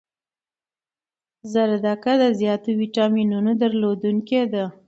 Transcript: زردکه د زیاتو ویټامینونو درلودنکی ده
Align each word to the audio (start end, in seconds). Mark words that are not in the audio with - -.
زردکه 1.53 2.13
د 2.21 2.23
زیاتو 2.39 2.69
ویټامینونو 2.79 3.51
درلودنکی 3.61 4.43
ده 4.53 4.65